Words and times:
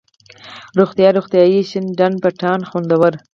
روغتيا، 0.77 1.09
روغتیایي 1.17 1.59
،شين 1.69 1.85
ډنډ، 1.97 2.15
پټان، 2.23 2.59
خوندور، 2.69 3.13